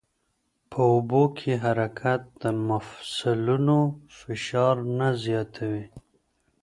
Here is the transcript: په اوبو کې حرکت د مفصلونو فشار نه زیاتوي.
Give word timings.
په 0.71 0.79
اوبو 0.93 1.23
کې 1.37 1.51
حرکت 1.63 2.21
د 2.41 2.43
مفصلونو 2.69 3.77
فشار 4.19 4.75
نه 4.97 5.07
زیاتوي. 5.23 5.85